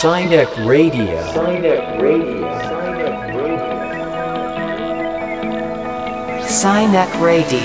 [0.00, 1.04] Sinek Radio.
[1.28, 2.48] Sinek Radio.
[6.40, 7.60] Sinek Radio.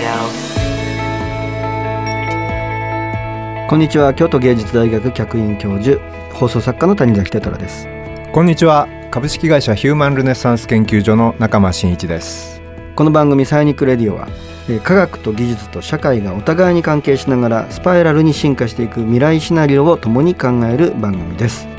[3.70, 6.02] こんにちは京都芸術大学客員教授
[6.34, 7.88] 放送作家の谷崎哲郎です
[8.34, 12.62] こんにちは株式会社ヒューマンルネサンス研究所の中間真一です
[12.98, 14.28] この番組サイニックレディオは
[14.68, 21.74] えー科学と技術と社会がお互いに関係しながらスパイラルに進化していく未来シナリオを共に考える番組です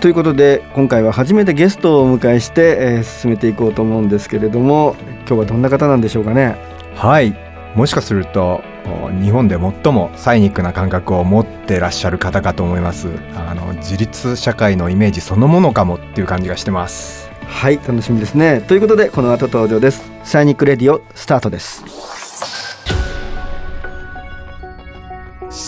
[0.00, 4.94] ということで今回は初めてゲストをお迎えして、えー進めていこうと思うんですけれども
[5.26, 6.56] 今日はどんな方なんでしょうかね？
[6.94, 7.36] はい。
[7.74, 13.08] もしかするとお日本で最もサイニックな感覚を持ってらっしゃる方かと思います。
[13.36, 17.28] あの自立社会のイメージそのものかもっていう感じがしてます。
[17.46, 18.60] はい楽しみですね。
[18.60, 20.02] ということでこの後登場です。
[20.22, 21.84] サイニックレディオスタートです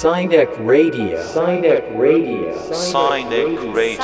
[0.01, 1.21] Sinek Radio.
[1.21, 2.57] Sinek Radio.
[2.73, 4.01] Sinek Radio.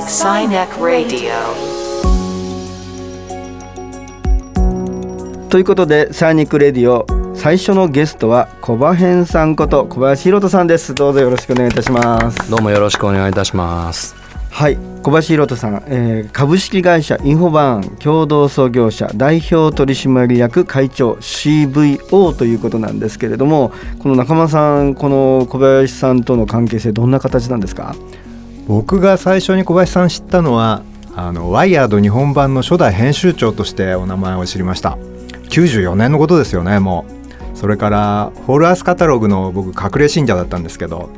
[0.00, 1.36] Sinek Radio.
[5.52, 7.04] ということでサイニックレディオ
[7.36, 14.21] 最初のゲストは小葉編さんこと小林弘人さんですどうぞよろしくお願いいたしますどうもよろしくお願いいたします。
[14.54, 27.96] はい小林弘人さん、えー株式会社インフォバーン共同創業者代表取締役会長 CVO ということなんですけれどもこの仲間さんこの小林さんとの関係性どんな形なんですか？
[28.68, 30.82] 僕が最初に小林さん知ったのは
[31.16, 34.96] あのワイヤード日本版の初代編集長としてお名前を知りました。
[35.48, 37.06] 94年のことですよねも
[37.54, 37.58] う。
[37.58, 41.10] それからホールアースカタログの僕隠れ信者だったんですけど、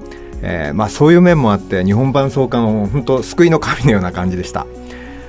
[0.47, 4.67] えーまあ、そういう面もあって日本版創刊の本当救いの神のような感じでした。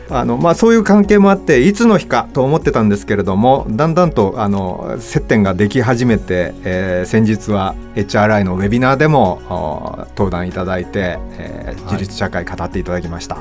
[0.08, 13.38] あのまあ、そういう関係もあっていつの日かと思ってたんですけれどもだんだんとあの接点ができ始めて、えー先日は HRI のウェビナーでもお登壇いただいて、えー自立社会語っていただきました、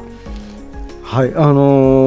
[1.02, 2.03] はいあのー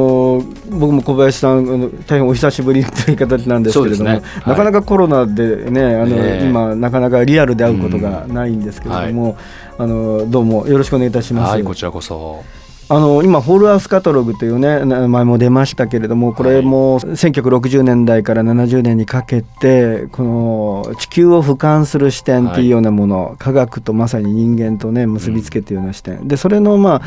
[0.78, 4.44] 僕も小林さん大変お久しぶりという形なんですけれども、そうですね。
[4.46, 6.48] なかなかコロナでねあの、ええ。
[6.48, 9.38] 今なかなかリアルで会うことがないんですけれども、
[9.78, 11.52] あのどうもよろしくお願いいたします。
[11.52, 12.44] はい、こちらこそ。
[12.90, 27.02] あの今ホールアースカタログというね名前も出ましたけれどもこれも1960年代から70年にかけてこの地球を俯瞰する視点っていうようなもの、科学とまさに人間とね結びつけてるような視点、でそれのまあ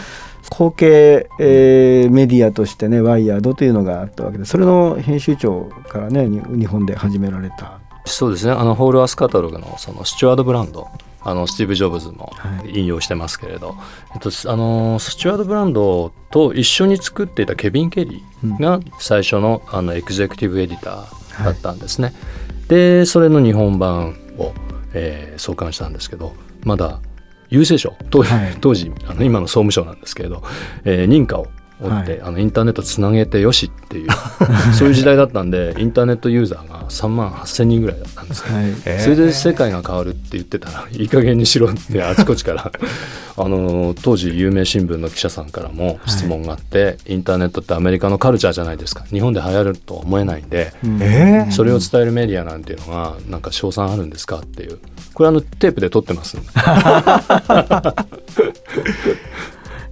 [0.50, 7.78] 後継、えーメディアとしてねワイヤードというのがあったわけでそれの編集長からねに日本で始められた。
[8.04, 8.52] そうですね。
[8.52, 10.88] あのホールアースカタログのそのスチュワードブランド、
[11.22, 12.32] あのスティーブジョブズも
[12.66, 13.76] 引用してますけれど、
[14.14, 22.12] えっとあのスチュワードブランドと一緒に作っていたケビンケリーが最初のあのエグゼクティブエディターだったんですね。
[22.68, 24.52] で、それの日本版を、
[24.94, 27.00] えー創刊したんですけど、まだ
[27.50, 28.56] 郵政省当,、はい。
[28.60, 30.42] 当時あの今の総務省なんですけれど、
[30.84, 31.46] えー認可を
[31.82, 32.20] 折って、はい。
[32.22, 34.08] あのインターネットつなげてよしっていう
[34.76, 38.54] そういう時代だったんでインターネットユーザーが3万8,000人ぐらいだったんですね。
[38.54, 38.64] はい。
[38.84, 42.70] えーそれで世界が変わるって言ってたらいい加減にしろってあちこちから。
[43.36, 49.04] あの当時有名新聞の記者さんからも質問があって、インターネットってアメリカのカルチャーじゃないですか。
[49.10, 51.52] 日本で流行るとは思えないんで、えー？
[51.52, 54.78] それを伝えるメディアなんていうのがなんか賞賛あるんですかっていう。
[55.14, 56.36] これあのテープで撮ってます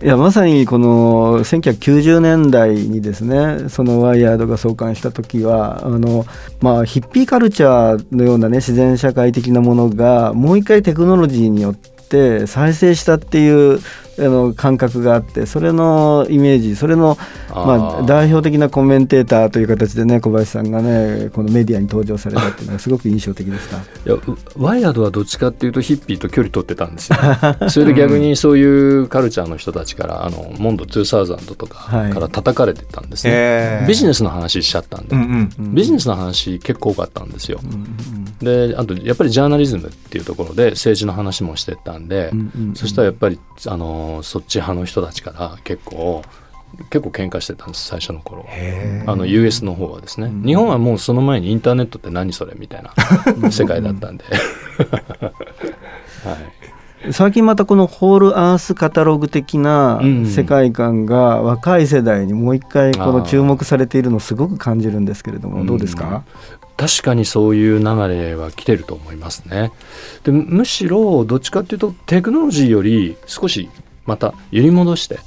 [0.01, 6.25] いやまさにこの1990年代にですねそのワイヤードが創刊した時はあの、
[6.61, 13.81] まあ、ヒッピーカルチャーのようなね自然社会的なものがもう一回テクノロジーによって再生したっていう
[14.19, 17.17] あの感覚があってそれのイメージそれの、
[17.51, 23.77] まあ、代表的なコメンテーターという形でね小林さんがねこのメディアに登場されたっていうのがすごく印象的でした。
[23.77, 24.23] いやう
[24.57, 27.19] ワイヤードはどっちかっていうとヒッピーと距離取ってたんですよ。
[27.69, 32.13] それで逆にそういうカルチャーの人たちからあのモンド2000とかはい。
[32.13, 33.87] から叩かれてたんですね、えー。
[33.87, 35.75] ビジネスの話しちゃったんで、うんうん。
[35.75, 37.61] ビジネスの話結構多かったんですよ、
[38.41, 46.23] であとやっぱりジャーナリズムっていうところで政治の話もしてったんで、うんうんうんそしたらやっぱりあのそっち派の人たちから結構
[46.91, 48.47] 結構喧嘩してたんです最初の頃
[49.07, 52.93] あの US の方はですね、日本はもうその前にインターネットって何それみたいな
[53.51, 54.25] 世界だったんで、
[56.25, 56.35] は
[57.07, 60.27] い、最近またこのホールアースカタログ的なうん。
[60.27, 66.25] 世界観が若い世代にもう一回この注目されているのをすごく感じるんですけれどもどうですか、
[66.77, 69.73] 確かにそういう流れは来てると思いますね。
[70.25, 73.69] でむしろどっちかっていうとテクノロジーより少し
[74.09, 75.21] また揺り戻して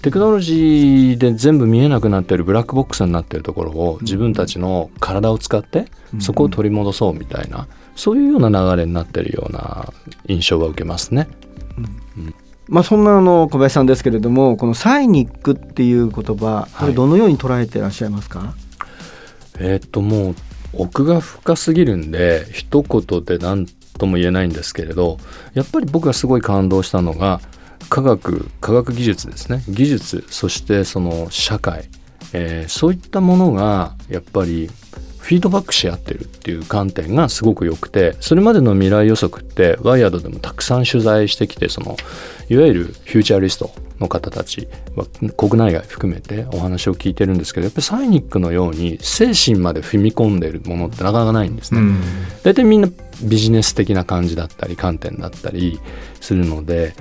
[0.00, 5.86] テクノロジーで全部見えなくなってるブラックボックスになってるところを自分たちの体を使って
[6.20, 9.92] そこを取り戻そうみたいなそういうような流れになってるような
[10.28, 11.26] 印象は受けますね。
[12.68, 18.54] まあ、そんなあの小林さんですけれどもこのサイニックっていう言葉これどのように捉えていらっしゃいますか、
[19.58, 20.34] えーっともう
[20.74, 25.18] 奥が深すぎるんで一言で何とも言えないんですけれど
[25.54, 27.40] やっぱり僕がすごい感動したのが
[27.88, 29.62] 科学科学技術ですね。
[29.68, 31.88] 技術そしてその社会、
[32.32, 34.70] えーそういったものがやっぱり
[35.28, 41.98] フィードバックし合ってるっていう観点がすごく良くてそれまでの未来予測ってワイヤードでもたくさん取材してきてその
[42.48, 43.70] いわゆるフューチャリスト
[44.00, 45.04] の方たちは
[45.36, 51.80] 国内外含めてお話を聞いてるんですけどやっぱりサイニックのように精神まで踏み込んでるものってなかなかないんですね。
[51.80, 52.00] うん。
[52.42, 52.88] 大体みんな
[53.22, 55.78] ビジネス的な感じだったり観点だったり
[56.20, 56.94] するので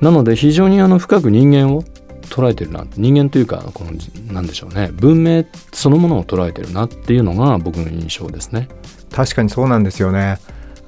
[0.00, 1.82] なので非常にあの深く人間を
[2.22, 3.92] 捉えてるな人間というかこの
[4.32, 8.68] なんでしょうね文明そのものを捉えてるなっていうのが僕の印象ですね。
[9.10, 10.38] 確かにそうなんですよね。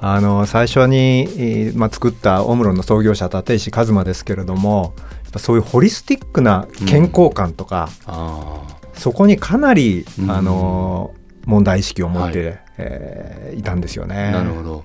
[0.03, 4.95] あの最初に、えーまあ、作ったオムロンの創業者立石一馬ですけれども
[5.37, 8.63] そういうホリスティックな健康観とか、あ
[8.95, 11.15] そこにかなり、うんあの
[11.47, 14.31] 問題意識を持って、はいえーいたんですよあね。
[14.31, 14.85] なるほど。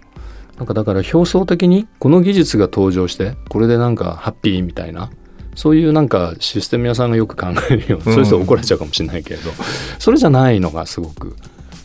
[0.57, 5.09] なんかだから表層的にこの技術が登場してこれでなんかハッピーみたいな
[5.55, 9.51] そういうなんかシステム屋さんがよく考えるような、うんそういう人怒られちゃうかもしれないけれど
[9.99, 11.35] それじゃないのがすごく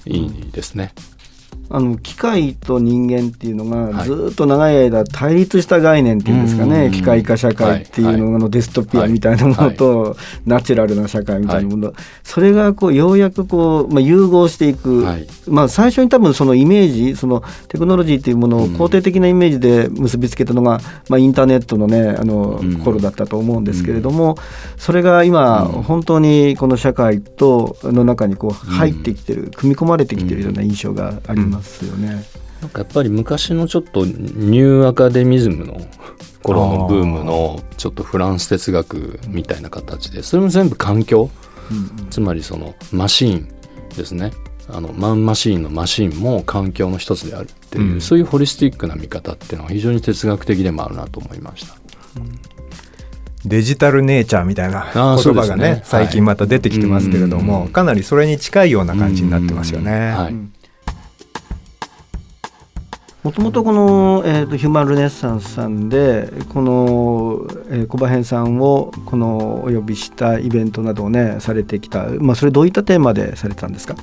[0.07, 0.93] いいですね。
[1.73, 4.07] あの機械と人間っていうのがはい。
[4.07, 6.93] ずっと長い間対立した概念っていうんですかね、うん。
[6.93, 11.95] 機械化社会っていうののデストピアみたいなものと、ナチュラルな社会みたいなもの、
[12.25, 15.27] それがこうようやくこう、まあ、融合していく、はい。
[15.49, 22.81] まあ、最初に多分そのイメージそのテクノロジーっていうものをうん肯定的なイメージで結びつけたのが、まあ、インターネットのねあのうん。
[22.81, 24.37] 頃だったと思うんですけれども、
[24.77, 25.83] それが今、うん。
[25.83, 32.25] 本当にこの社会との中にこう入ってきてる、組み込まれてきてるような印象がありますよね。
[32.61, 35.81] なんかやっぱり昔のちょっとニューアカデミズムの
[36.43, 41.31] 頃のブームのちょっとフランス哲学みたいな形でそれも全部環境？
[42.11, 43.49] つまりそのマシーン
[43.97, 44.33] ですね。
[44.73, 48.01] あのマンマシーンのマシーンも環境の一つであるっていう、うん。
[48.01, 51.75] そういうホリスティックな見方っていうのは非常に哲学的でもあるなと思いました。
[53.45, 57.69] デジタルネイチャーみたいな言葉がねね最近また出てきてますけれども、はい。
[57.71, 60.13] かなりそれに近いような感じになってますよね。
[60.13, 60.60] はい
[63.23, 73.95] もともとこの、えー、とヒューマンルネッサンスさんでこの、えー、小林さんをこのお呼びしたイベントなどをねされてきた、まあ、それどういったテーマでされてたんですか？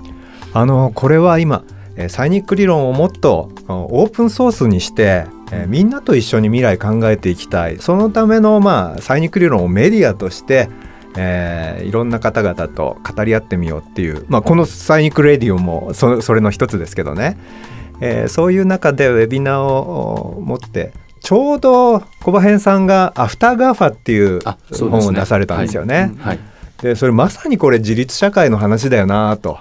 [0.53, 1.63] あのこれは今
[2.09, 5.25] サイニック理論をもっとオープンソースにして、
[5.65, 7.79] みんなと一緒に未来考えていきたい。
[7.79, 10.69] そのための、まあ、サイニック理論をメディアとして、
[11.15, 17.35] えーいろんな方々と語り合ってみようっていう、まあ、このサイニックレディオもそそれの一つですけどね、
[18.01, 24.41] えーそういう中でウェビナーをお持ってちょうど小林さんが「アフター GAFA」っていう
[24.89, 26.13] 本を出されたんですよね。
[26.19, 26.39] はい。
[26.81, 29.59] でそれまさにこれ自立社会の話だよなと。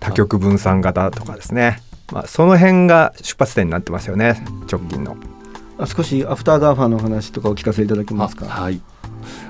[0.00, 1.80] 多極分散型とかですね、
[2.12, 5.16] まあ、その辺が出発点になってますよね直近の。
[5.78, 8.44] あ少しアフター GAFA の話とかお聞かせいただけますか？
[8.48, 8.80] あはい。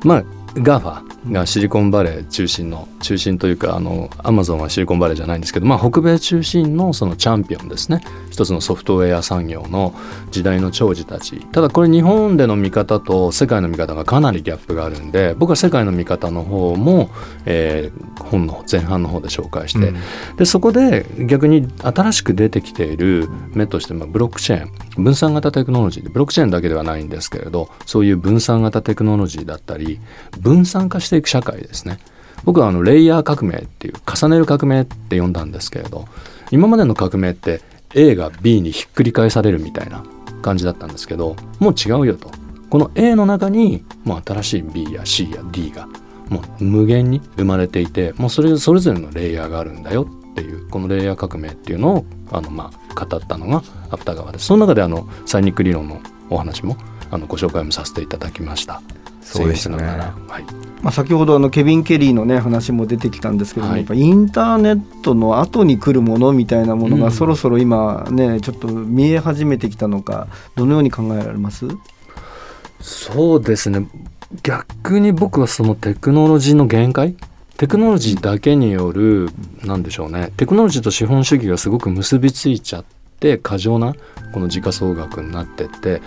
[0.05, 0.25] まあ
[0.55, 8.03] GAFA がシリコンバレー中心の中心というかあのアマゾンはシリコンバレーじゃないんですけど、まあ、北米中心のそのチャンピオンですね。
[8.31, 9.95] 一つのソフトウェア産業の
[10.31, 11.41] 時代の長寿たち。
[11.53, 17.11] ただこれ日本での見方と世界の見方がかなりギャップがあるんで僕は世界の見方の方も、
[17.47, 20.37] えー本の前半の方で紹介して、うん。
[20.37, 30.01] でそこで逆に新しく出てきている目としてまあブロックチェーン分散型テクノロジーでブロックチェーンだけではないんですけれどそういう分散型テクノロジーだったり
[30.41, 31.99] 分散化していく社会ですね。
[32.45, 36.07] 僕はあのレイヤー革命っていう重ねる革命って呼んだんですけれど
[36.51, 37.63] 今までの革命って
[37.95, 40.05] A が B にひっくり返されるみたいな
[40.43, 42.31] 感じだったんですけどもう違うよと。
[42.69, 45.89] この A の中にもう新しい B や C や D が
[46.29, 54.47] もう無限に生まれていてもうそれそれぞれのレイヤーがあるんだよっていうこのレイヤー革命っていうのをあの、まあ、語ったのがアフター川です。
[54.47, 56.77] その中であのサイニック理論のお話も
[57.13, 58.83] あのご紹介もさせていただきました。
[59.23, 60.45] そうでしたねはい、
[60.83, 63.81] まあ、先ほどあのケビン・ケリーのね話も出てきたんですけども、はい。
[63.81, 67.03] やっぱインターネットの後に来るものみたいなものうん。
[67.03, 70.27] がそろそろ今ねちょっと見え始めてきたのか
[70.57, 71.67] どのように考えられます？
[72.81, 73.89] そうですね。
[74.43, 77.15] 逆に僕はそのテクノロジーの限界
[77.57, 79.29] テクノロジーだけによる
[79.65, 80.33] なんでしょうね。
[80.37, 82.85] テクノロジーと資本主義がすごく結びついちゃっ
[83.21, 83.95] て過剰な
[84.33, 86.03] この時価総額になってって、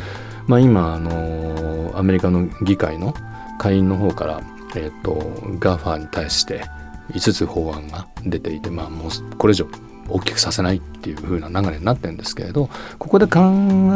[0.46, 3.14] まあ、今あのアメリカの議会の
[3.60, 4.42] 下院の方から、
[4.76, 5.14] えっと
[5.60, 6.64] GAFA に対して
[7.12, 9.68] 5つ法案が出ていて、まあ、もうこれ以上
[10.10, 13.40] 大きくさせないっていう風な流れになってるんですけれどここで考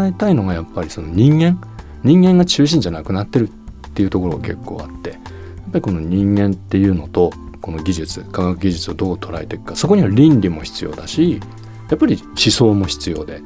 [0.05, 1.59] えたいのがやっぱりその人間。
[2.03, 5.19] 人間が中心じゃなくなってるっていうところが結構あってやっ
[5.71, 11.39] ぱりこの人間っていうのとこの技術科学技術をどう捉えていくかそこには倫理も必要だし
[11.89, 13.41] やっぱり思想も必要で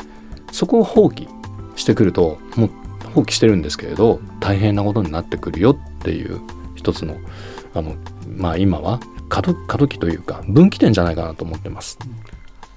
[0.51, 1.27] そこを放棄
[1.75, 2.69] してくるともう
[3.13, 6.41] 放棄してるんですけれど大変なことになってくるよっていう
[6.75, 7.17] 一つの
[7.73, 7.95] あの
[8.27, 11.97] まあ今は過渡過渡期というか分岐点じゃないかなと思ってます。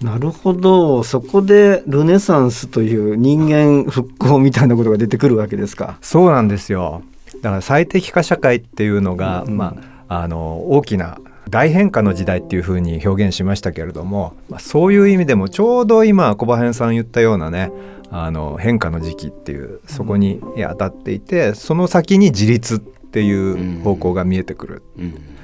[0.01, 5.99] なるほどそこでルネサンスという人間復興みたいなことが出てくるわけですか。
[6.01, 7.03] そうなんですよ
[7.43, 11.19] だから最適化社会っていうのが、うんまあ、あの大きな
[11.51, 17.71] 大変化の時代っていうふうに表現しましたけれども、そういう意味でもちょうど今小林さん言ったようなね
[18.11, 24.83] あの変化の時期っていうそこに当たっていてその先に自立っていう方向が見えてくる。
[24.99, 25.39] うん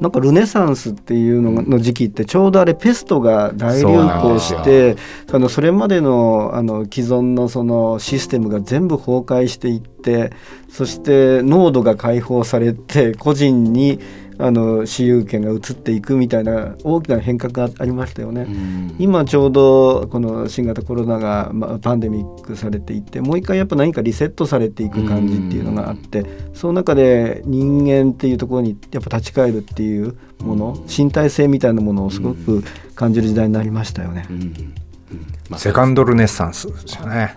[0.00, 4.96] なんかルネサンスっていうのがの時期ってちょうどあれペストが大流行して
[5.32, 10.32] あのそれまでのあの既存のそのシステムが全部崩壊していって
[10.68, 13.98] そして濃度が解放されて個人に
[14.38, 18.42] あの私有権が移っていくみたいな大きな変革がありましたよね。
[18.42, 18.96] うん。
[18.98, 32.62] 今ちょうどこの新型コロナが、まあ、パンデミックされていってもう一回やっぱ何かリセットされていく感じっていうのがあってその中で人間っていうところにやっぱ立ち返るっていうもの身体性みたいなものをすごく
[32.94, 34.26] 感じる時代になりましたよね。
[35.56, 37.34] セカンドルネッサンスですよね。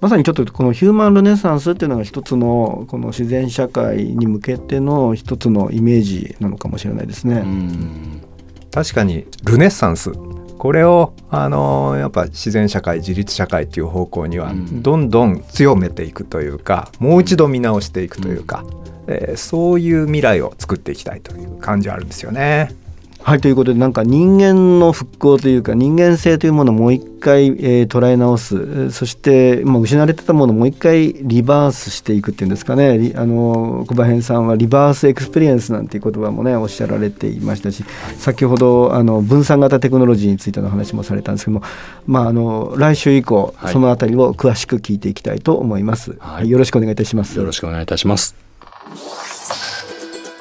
[0.00, 7.38] まさにちょっとこのヒューマンルネサンスっていうのが一つのこの自然社会に向けての一つのイメージなのかもしれないですね。
[7.38, 8.22] うん
[8.70, 10.12] 確かにルネッサンス
[10.58, 18.64] これをあのやっぱ自然社会自立社会っていう方向にはうんどんどん強めていくというか、もう一度見直していくというか、
[19.06, 22.74] えーそういう未来を作っていきたいという感じはあるんですよね。
[23.22, 28.56] はいということでなんか人間の復興というか人間性というものをもう一回、えー捉え直す。
[28.56, 32.96] えーそして、まあ、失われてたものをもう一回リバースしていくっていうんですかね。
[32.96, 37.84] リあの小林さんはリバースエクスペリエンスなんていう言葉もねおっしゃられていましたし
[38.16, 41.66] 先ほどあの分散型テクノロジーについての話もされたんですけども、
[42.06, 43.72] まあ、あの来週以降、はい。
[43.72, 46.48] そのあたりを詳しく聞いていきたいと思います、はい。
[46.48, 47.36] よろしくお願いいたします。
[47.36, 48.47] よろしくお願いいたします。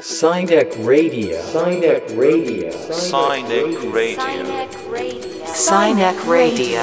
[0.10, 1.36] Sinek Radio.
[1.52, 2.72] Sinek Radio.
[2.94, 4.22] Sinek Radio.
[5.54, 6.80] Sinek Radio.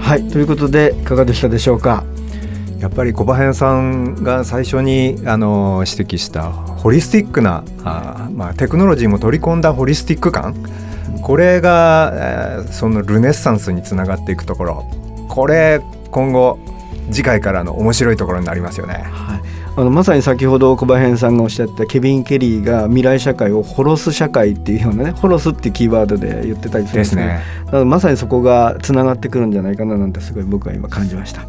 [0.00, 2.04] はいということでいかがでしたでしょうか？
[2.80, 10.54] やっぱり小林さんが最初にあの指摘したホリスティックなあー、まあ、テクノロジーも取り込んだホリスティック感
[11.20, 14.90] これが、えーそのルネッサンスにつながっていくところ
[15.28, 16.58] これ今後
[17.10, 19.04] 次回からの面白いところになりますよね。
[19.10, 19.40] はい、
[19.76, 27.40] あのまさに先ほど小林さんがおっしゃったケビン・ケリーが未来社会をホロス社会っていうようなねホロスっていうキーワードで言ってたりするんですね。
[27.66, 31.46] だからまさにそこがつながってくるんじゃないかななんてすごい僕は今感じました。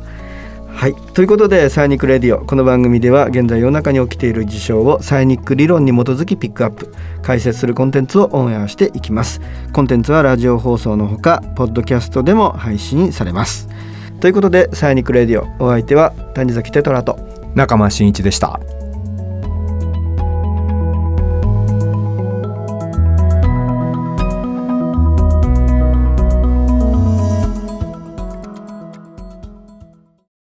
[0.76, 9.40] はいということで「サイニック・レディオ」この番組では現在世の中に起きている事象をサイニック理論に基づきピックアップ解説するコンテンツをオンエアしていきます
[9.72, 13.70] コンテンツはラジオ放送のほかポッドキャストでも配信されます
[14.24, 17.20] ということで「サイニック・レディオ」お相手は谷崎テトラと
[17.56, 18.58] 中間真一でした。